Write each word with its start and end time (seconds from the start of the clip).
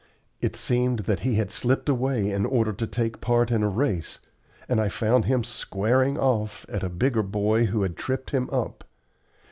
It 0.41 0.55
seemed 0.55 1.01
that 1.01 1.19
he 1.19 1.35
had 1.35 1.51
slipped 1.51 1.87
away 1.87 2.31
in 2.31 2.43
order 2.43 2.73
to 2.73 2.87
take 2.87 3.21
part 3.21 3.51
in 3.51 3.61
a 3.61 3.69
race, 3.69 4.19
and 4.67 4.81
I 4.81 4.89
found 4.89 5.25
him 5.25 5.43
"squaring 5.43 6.17
off" 6.17 6.65
at 6.69 6.81
a 6.81 6.89
bigger 6.89 7.21
boy 7.21 7.65
who 7.65 7.83
had 7.83 7.95
tripped 7.97 8.31
him 8.31 8.49
up. 8.51 8.83